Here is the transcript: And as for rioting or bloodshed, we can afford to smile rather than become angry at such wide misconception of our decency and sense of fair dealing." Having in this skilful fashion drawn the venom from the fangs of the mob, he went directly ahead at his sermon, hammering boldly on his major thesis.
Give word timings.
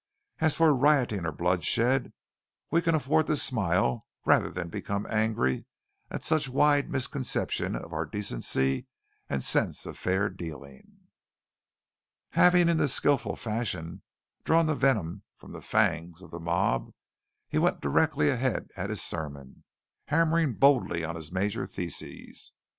And 0.39 0.47
as 0.47 0.55
for 0.55 0.73
rioting 0.73 1.27
or 1.27 1.31
bloodshed, 1.31 2.11
we 2.71 2.81
can 2.81 2.95
afford 2.95 3.27
to 3.27 3.35
smile 3.35 4.01
rather 4.25 4.49
than 4.49 4.67
become 4.69 5.05
angry 5.07 5.65
at 6.09 6.23
such 6.23 6.49
wide 6.49 6.89
misconception 6.89 7.75
of 7.75 7.93
our 7.93 8.07
decency 8.07 8.87
and 9.29 9.43
sense 9.43 9.85
of 9.85 9.99
fair 9.99 10.31
dealing." 10.31 11.01
Having 12.31 12.67
in 12.69 12.77
this 12.77 12.95
skilful 12.95 13.35
fashion 13.35 14.01
drawn 14.43 14.65
the 14.65 14.73
venom 14.73 15.21
from 15.37 15.51
the 15.51 15.61
fangs 15.61 16.23
of 16.23 16.31
the 16.31 16.39
mob, 16.39 16.91
he 17.47 17.59
went 17.59 17.79
directly 17.81 18.27
ahead 18.27 18.71
at 18.75 18.89
his 18.89 19.03
sermon, 19.03 19.65
hammering 20.07 20.55
boldly 20.55 21.03
on 21.05 21.15
his 21.15 21.31
major 21.31 21.67
thesis. 21.67 22.53